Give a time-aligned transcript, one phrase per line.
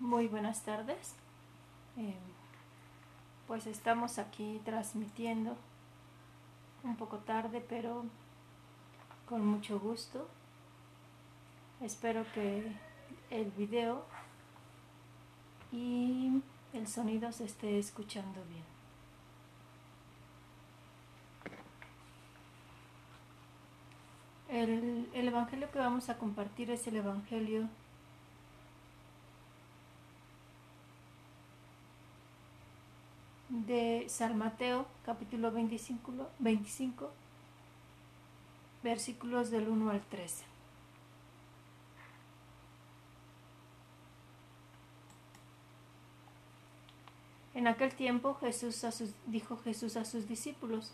[0.00, 1.14] Muy buenas tardes.
[1.96, 2.14] Eh,
[3.48, 5.56] pues estamos aquí transmitiendo
[6.84, 8.04] un poco tarde, pero
[9.28, 10.28] con mucho gusto.
[11.80, 12.70] Espero que
[13.30, 14.04] el video
[15.72, 16.42] y
[16.72, 18.64] el sonido se esté escuchando bien.
[24.48, 27.68] El, el evangelio que vamos a compartir es el evangelio
[33.66, 37.10] de San Mateo, capítulo 25, 25,
[38.82, 40.44] versículos del 1 al 13.
[47.54, 48.84] En aquel tiempo Jesús
[49.26, 50.92] dijo Jesús a sus discípulos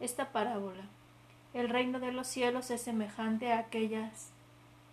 [0.00, 0.84] esta parábola.
[1.52, 4.30] El reino de los cielos es semejante a aquellas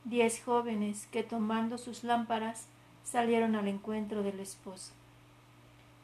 [0.03, 2.67] diez jóvenes que tomando sus lámparas
[3.03, 4.91] salieron al encuentro del esposo.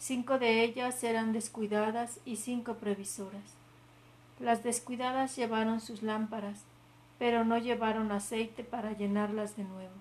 [0.05, 3.55] Cinco de ellas eran descuidadas y cinco previsoras.
[4.37, 6.65] Las descuidadas llevaron sus lámparas,
[7.19, 9.93] pero no llevaron aceite para llenarlas de nuevo.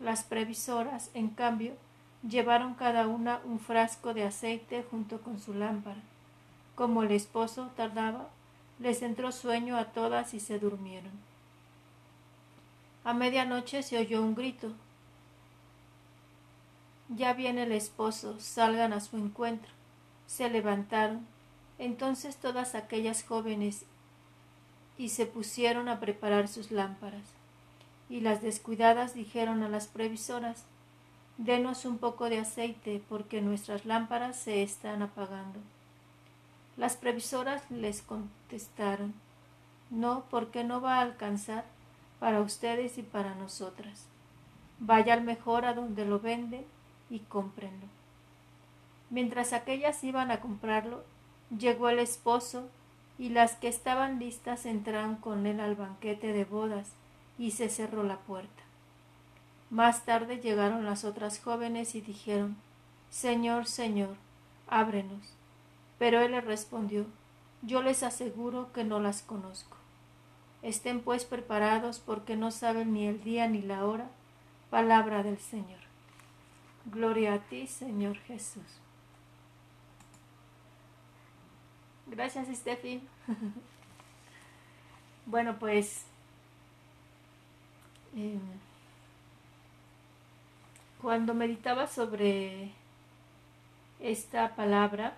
[0.00, 1.74] Las previsoras, en cambio,
[2.28, 6.02] llevaron cada una un frasco de aceite junto con su lámpara.
[6.74, 8.28] Como el esposo tardaba,
[8.80, 11.12] les entró sueño a todas y se durmieron.
[13.04, 14.72] A medianoche se oyó un grito
[17.08, 19.70] ya viene el esposo, salgan a su encuentro.
[20.26, 21.26] Se levantaron
[21.78, 23.84] entonces todas aquellas jóvenes
[24.98, 27.22] y se pusieron a preparar sus lámparas.
[28.08, 30.64] Y las descuidadas dijeron a las previsoras
[31.38, 35.58] Denos un poco de aceite, porque nuestras lámparas se están apagando.
[36.78, 39.12] Las previsoras les contestaron
[39.90, 41.64] No, porque no va a alcanzar
[42.20, 44.06] para ustedes y para nosotras.
[44.78, 46.64] Vaya al mejor a donde lo venden
[47.10, 47.86] y cómprenlo.
[49.10, 51.04] Mientras aquellas iban a comprarlo,
[51.56, 52.68] llegó el esposo
[53.18, 56.92] y las que estaban listas entraron con él al banquete de bodas
[57.38, 58.62] y se cerró la puerta.
[59.70, 62.56] Más tarde llegaron las otras jóvenes y dijeron
[63.10, 64.16] Señor, Señor,
[64.68, 65.34] ábrenos.
[65.98, 67.06] Pero él les respondió
[67.62, 69.76] Yo les aseguro que no las conozco.
[70.62, 74.08] Estén pues preparados porque no saben ni el día ni la hora.
[74.70, 75.85] Palabra del Señor.
[76.92, 78.62] Gloria a ti, Señor Jesús.
[82.06, 83.02] Gracias, Steffi.
[85.26, 86.04] bueno, pues
[88.14, 88.40] em,
[91.02, 92.70] cuando meditaba sobre
[93.98, 95.16] esta palabra,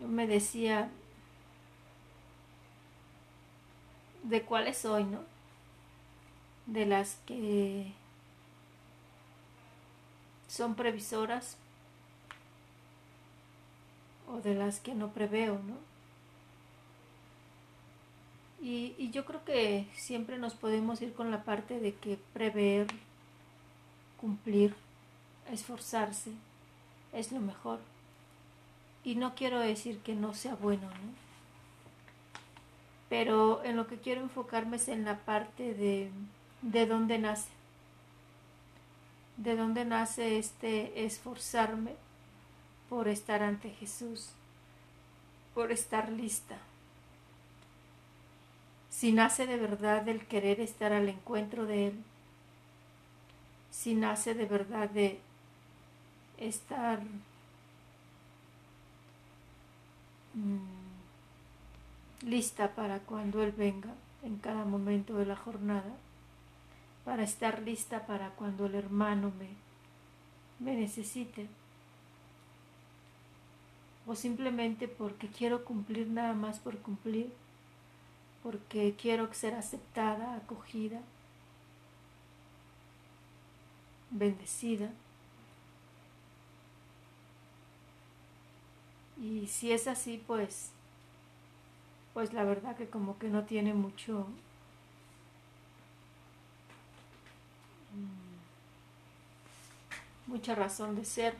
[0.00, 0.90] me decía
[4.24, 5.31] de cuáles soy, ¿no?
[6.72, 7.92] De las que
[10.48, 11.56] son previsoras
[14.26, 15.76] o de las que no preveo, ¿no?
[18.62, 22.86] Y, yo creo que siempre nos podemos ir con la parte de que prever,
[24.20, 24.74] cumplir,
[25.50, 26.30] esforzarse
[27.12, 27.80] es lo mejor.
[29.04, 31.22] Y no quiero decir que no sea bueno, ¿no?
[33.10, 36.10] Pero en lo que quiero enfocarme es en la parte de
[36.62, 37.50] de dónde nace.
[39.36, 41.94] De dónde nace este esforzarme
[42.88, 44.30] por estar ante Jesús,
[45.54, 46.56] por estar lista.
[48.90, 52.04] Si nace de verdad del querer estar al encuentro de Él,
[53.70, 55.18] si nace de verdad de
[56.38, 57.00] estar
[60.34, 60.58] mm,
[62.26, 65.92] lista para cuando Él venga en cada momento de la jornada
[67.04, 69.48] para estar lista para cuando el hermano me,
[70.58, 71.48] me necesite.
[74.06, 77.32] O simplemente porque quiero cumplir nada más por cumplir,
[78.42, 81.00] porque quiero ser aceptada, acogida,
[84.10, 84.90] bendecida.
[89.20, 90.70] Y si es así, pues,
[92.12, 94.26] pues la verdad que como que no tiene mucho,
[100.26, 101.34] mucha razón de ser,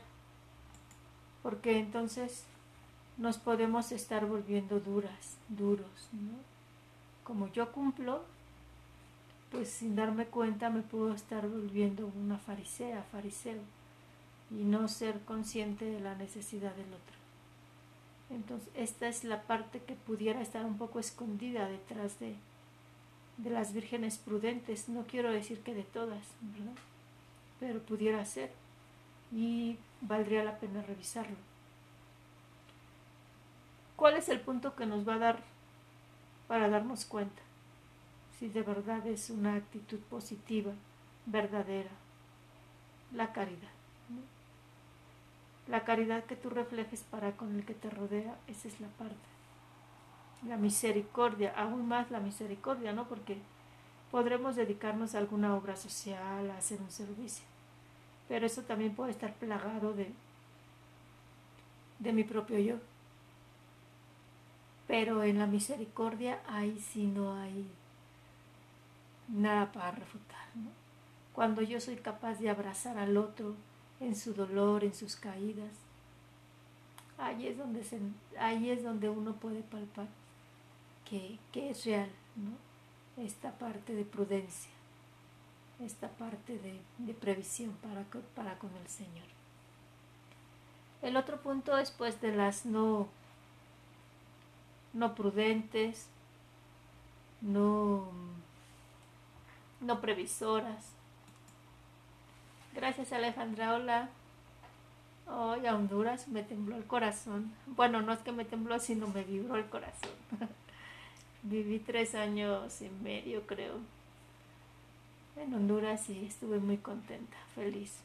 [1.41, 2.43] porque entonces
[3.17, 6.37] nos podemos estar volviendo duras, duros, ¿no?
[7.23, 8.23] Como yo cumplo,
[9.51, 13.61] pues sin darme cuenta me puedo estar volviendo una farisea, fariseo,
[14.51, 17.15] y no ser consciente de la necesidad del otro.
[18.29, 22.35] Entonces, esta es la parte que pudiera estar un poco escondida detrás de,
[23.37, 26.23] de las vírgenes prudentes, no quiero decir que de todas,
[27.59, 28.51] pero pudiera ser
[29.31, 31.35] y valdría la pena revisarlo.
[33.95, 35.43] ¿Cuál es el punto que nos va a dar
[36.47, 37.41] para darnos cuenta
[38.37, 40.73] si de verdad es una actitud positiva,
[41.25, 41.91] verdadera?
[43.13, 43.71] La caridad.
[45.67, 49.32] La caridad que tú reflejes para con el que te rodea, esa es la parte.
[50.47, 53.07] La misericordia, aún más la misericordia, ¿no?
[53.07, 53.37] Porque
[54.11, 57.45] podremos dedicarnos a alguna obra social, a hacer un servicio.
[58.27, 60.11] Pero eso también puede estar plagado de,
[61.99, 62.75] de mi propio yo.
[64.87, 67.67] Pero en la misericordia ahí sí no hay
[69.29, 70.45] nada para refutar.
[70.55, 70.69] ¿no?
[71.33, 73.55] Cuando yo soy capaz de abrazar al otro
[73.99, 75.71] en su dolor, en sus caídas,
[77.17, 77.81] ahí es donde,
[78.37, 80.07] ahí es donde uno puede palpar
[81.51, 83.23] que, es real ¿no?
[83.23, 84.71] esta parte de prudencia
[85.79, 88.05] esta parte de, previsión para,
[88.35, 89.25] para con el Señor.
[91.01, 93.07] El otro punto es pues de las no,
[94.93, 96.07] no prudentes,
[97.41, 98.07] no,
[99.81, 100.91] no previsoras.
[102.73, 104.09] Gracias Alejandra, hola.
[105.27, 107.53] Hoy a Honduras me tembló el corazón.
[107.65, 110.11] Bueno, no es que me tembló, sino me vibró el corazón.
[111.43, 113.75] Viví tres años y medio, creo,
[115.35, 117.95] en Honduras y estuve muy contenta, feliz.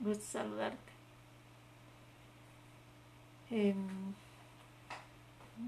[0.00, 0.92] Gusto saludarte.
[3.50, 4.14] Em,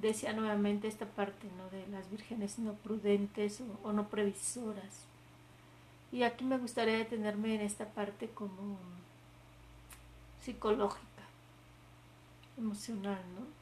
[0.01, 1.69] decía nuevamente esta parte ¿no?
[1.71, 5.05] de las vírgenes no prudentes o, no previsoras.
[6.13, 8.79] Y aquí me gustaría detenerme en esta parte como
[10.43, 11.23] psicológica,
[12.57, 13.60] emocional, ¿no?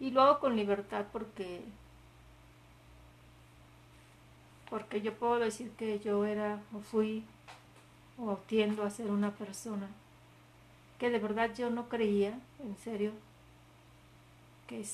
[0.00, 1.62] Y lo hago con libertad porque
[4.70, 7.24] porque yo puedo decir que yo era o fui
[8.18, 9.88] o tiendo a ser una persona
[11.00, 13.12] que de verdad yo no creía, en serio,
[14.68, 14.84] que,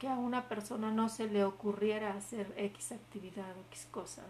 [0.00, 4.22] que a una persona no se le ocurriera hacer X actividad o X cosa.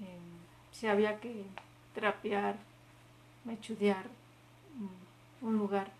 [0.00, 0.40] Em,
[0.72, 1.44] si había que
[1.94, 2.56] trapear,
[3.44, 4.06] mechudear
[5.42, 5.92] un lugar,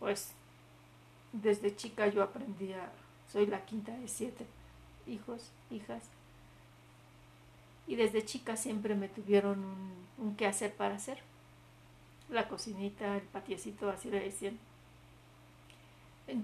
[0.00, 0.32] pues
[1.32, 2.90] desde chica yo aprendía,
[3.30, 4.46] soy la quinta de siete
[5.10, 6.02] hijos, hijas.
[7.86, 9.64] Y desde chica siempre me tuvieron
[10.18, 11.18] un, qué hacer para hacer.
[12.28, 14.58] La cocinita, el patiecito, así le decían.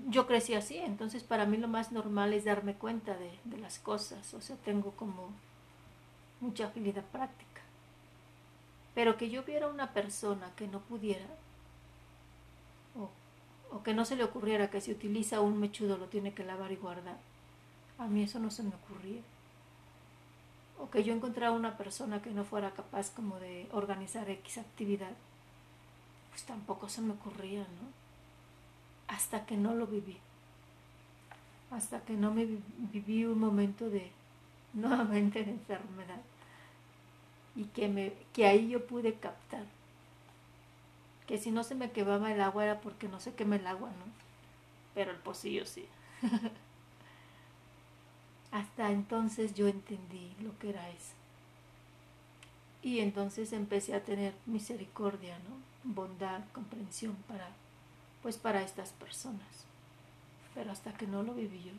[0.08, 4.34] Yo crecí así, entonces para mí lo más normal es darme cuenta de, las cosas,
[4.34, 5.30] o sea, tengo como
[6.40, 7.62] mucha agilidad práctica.
[8.96, 11.28] Pero que yo viera una persona que no pudiera,
[12.98, 13.10] o,
[13.70, 16.72] o que no se le ocurriera que si utiliza un mechudo lo tiene que lavar
[16.72, 17.18] y guardar,
[17.98, 19.22] a mí eso no se me ocurría.
[20.78, 25.12] O que yo encontrara una persona que no fuera capaz como de organizar X actividad,
[26.30, 27.88] pues tampoco se me ocurría, ¿no?
[29.08, 30.18] Hasta que no lo viví.
[31.70, 32.46] Hasta que no me
[32.92, 34.10] viví un momento de
[34.74, 36.20] nuevamente de enfermedad.
[37.54, 39.64] Y que, me, que ahí yo pude captar
[41.26, 43.90] que si no se me quemaba el agua era porque no se quema el agua,
[43.90, 44.04] ¿no?
[44.94, 45.86] Pero el pocillo sí.
[48.52, 51.14] Hasta entonces yo entendí lo que era eso.
[52.82, 55.56] Y entonces empecé a tener misericordia, ¿no?
[55.94, 57.48] Bondad, comprensión para
[58.22, 59.66] pues para estas personas.
[60.54, 61.72] Pero hasta que no lo viví yo.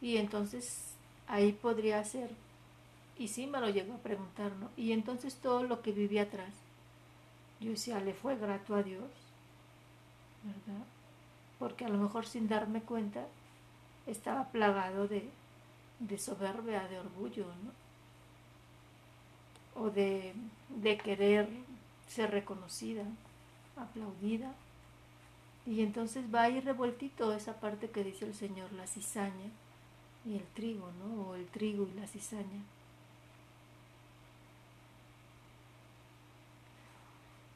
[0.00, 0.94] Y entonces
[1.26, 2.30] ahí podría ser
[3.18, 4.70] y sí me lo llegó a preguntar, ¿no?
[4.76, 6.54] Y entonces todo lo que viví atrás,
[7.60, 9.10] yo decía, le fue grato a Dios,
[10.44, 10.84] ¿verdad?
[11.58, 13.26] Porque a lo mejor sin darme cuenta,
[14.06, 15.28] estaba plagado de,
[16.18, 17.72] soberbia, de orgullo, ¿no?
[19.82, 20.34] O de,
[20.68, 21.48] de querer
[22.08, 23.04] ser reconocida,
[23.76, 24.52] aplaudida.
[25.66, 29.50] Y entonces va a ir revueltito esa parte que dice el Señor, la cizaña
[30.24, 31.28] y el trigo, ¿no?
[31.28, 32.62] O el trigo y la cizaña.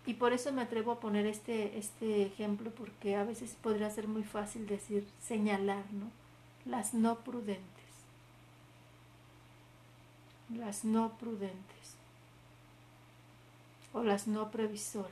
[0.04, 4.08] Y por eso me atrevo a poner este, este ejemplo, porque a veces podría ser
[4.08, 6.10] muy fácil decir, señalar, ¿no?
[6.64, 7.62] las no prudentes,
[10.50, 11.96] las no prudentes
[13.92, 15.10] o las no previsoras.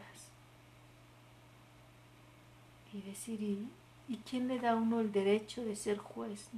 [2.92, 3.40] Y decir,
[4.08, 6.48] ¿y, quién le da a uno el derecho de ser juez?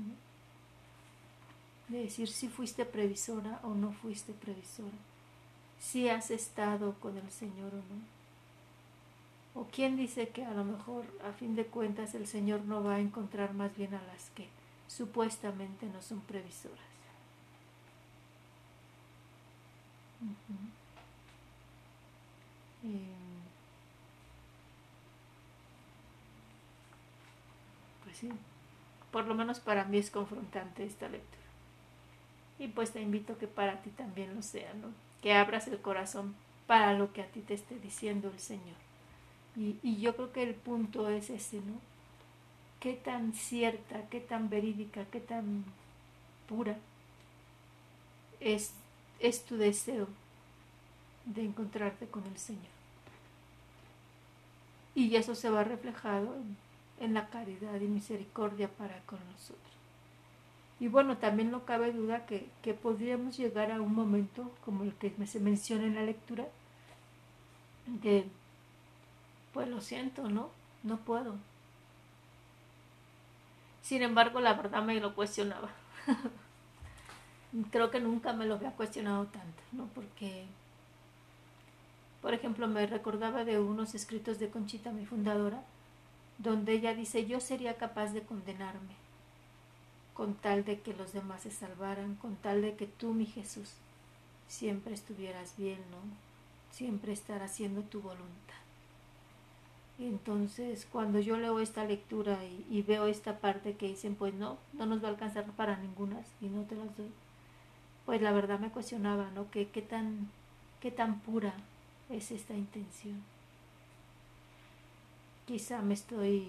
[1.89, 4.97] De decir si fuiste previsora o no fuiste previsora,
[5.79, 8.22] si has estado con el Señor o no.
[9.55, 12.97] O quién dice que a lo mejor a fin de cuentas el Señor no va
[12.97, 14.49] a encontrar más bien a las que
[14.87, 16.93] supuestamente no son previsoras.
[28.05, 28.29] pues sí,
[29.11, 31.43] por lo menos para mí es confrontante esta lectura.
[32.59, 34.89] Y pues te invito que para ti también lo sea, ¿no?
[35.23, 36.35] Que abras el corazón
[36.67, 38.92] para lo que a ti te esté diciendo el Señor.
[39.57, 41.75] Y, yo creo que el punto es ese, ¿no?
[42.81, 45.65] Qué tan cierta, qué tan verídica, qué tan
[46.49, 46.77] pura
[48.41, 48.73] es,
[49.21, 50.09] es tu deseo
[51.27, 52.63] de encontrarte con el Señor.
[54.95, 56.57] Y eso se va reflejado en,
[57.01, 59.73] en la caridad y misericordia para con nosotros.
[60.81, 64.93] Y bueno, también no cabe duda que, que podríamos llegar a un momento como el
[64.95, 66.49] que se menciona en la lectura,
[67.87, 68.27] de,
[69.53, 70.51] pues lo siento, ¿no?
[70.83, 71.37] No puedo.
[73.83, 75.71] Sin embargo, la verdad me lo cuestionaba.
[77.71, 79.87] Creo que nunca me lo había cuestionado tanto, ¿no?
[79.95, 80.47] Porque
[82.23, 85.65] por ejemplo, me recordaba de unos escritos de Conchita, mi fundadora,
[86.39, 88.95] donde ella dice, yo sería capaz de condenarme
[90.15, 93.73] con tal de que los demás se salvaran, con tal de que tú, mi Jesús,
[94.47, 95.99] siempre estuvieras bien, ¿no?
[96.71, 98.62] Siempre estar haciendo tu voluntad.
[100.09, 102.39] Entonces, cuando yo leo esta lectura
[102.71, 106.21] y, veo esta parte que dicen, pues no, no nos va a alcanzar para ninguna
[106.41, 107.11] y no te las doy,
[108.07, 109.51] pues la verdad me cuestionaba, ¿no?
[109.51, 110.29] ¿Qué, qué, tan,
[110.81, 111.55] qué tan pura
[112.17, 113.23] es esta intención.
[115.47, 116.49] Quizá me estoy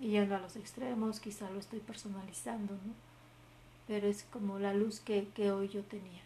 [0.00, 2.94] yendo a los extremos, quizá lo estoy personalizando, ¿no?
[3.86, 6.22] Pero es como la luz que, hoy yo tenía.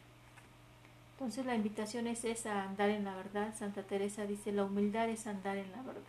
[1.13, 3.55] Entonces la invitación es esa, andar en la verdad.
[3.55, 6.03] Santa Teresa dice, la humildad es andar en la verdad.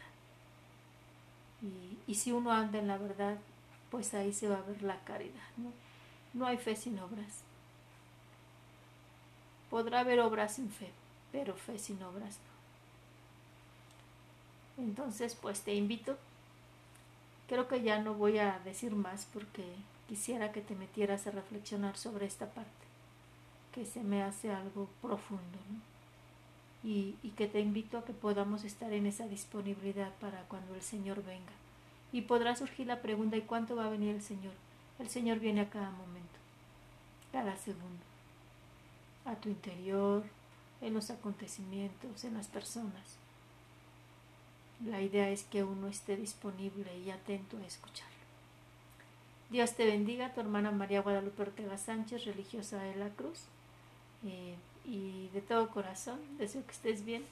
[2.08, 3.38] Y, si uno anda en la verdad,
[3.90, 5.72] pues ahí se va a ver la caridad, ¿no?
[6.34, 7.44] No hay fe sin obras.
[9.70, 10.92] Podrá haber obras sin fe,
[11.32, 12.40] pero fe sin obras
[14.78, 14.84] no.
[14.84, 16.18] Entonces, pues te invito.
[17.48, 19.66] Creo que ya no voy a decir más porque
[20.08, 22.86] quisiera que te metieras a reflexionar sobre esta parte,
[23.74, 25.58] que se me hace algo profundo,
[26.84, 31.24] y, que te invito a que podamos estar en esa disponibilidad para cuando el Señor
[31.24, 31.54] venga.
[32.12, 34.54] Y podrá surgir la pregunta, ¿y cuánto va a venir el Señor?
[35.00, 36.40] El Señor viene a cada momento,
[37.32, 38.04] cada segundo,
[39.26, 40.24] a tu interior,
[40.82, 43.18] en los acontecimientos, en las personas.
[44.86, 48.12] La idea es que uno esté disponible y atento a escucharlo.
[49.52, 53.42] Dios te bendiga, tu hermana María Guadalupe Ortega Sánchez, religiosa de la Cruz.
[54.26, 57.26] Eh, y de todo corazón, deseo que estés bien.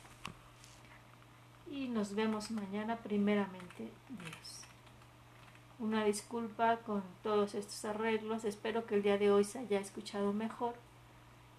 [1.72, 4.62] Y nos vemos mañana, primeramente Dios.
[5.80, 8.44] Una disculpa con todos estos arreglos.
[8.44, 10.76] Espero que el día de hoy se haya escuchado mejor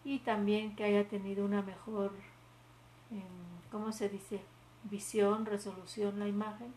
[0.04, 2.12] y también que haya tenido una mejor,
[3.10, 3.20] em,
[3.70, 4.40] ¿cómo se dice?
[4.84, 6.72] visión, resolución la imagen.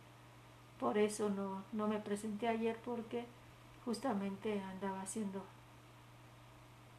[0.79, 3.25] Por eso no, no me presenté ayer porque
[3.86, 5.43] justamente andaba haciendo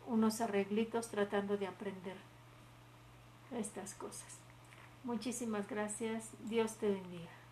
[0.06, 2.16] unos arreglitos tratando de aprender
[3.52, 4.38] estas cosas.
[5.04, 6.30] Muchísimas gracias.
[6.48, 7.43] Dios te bendiga.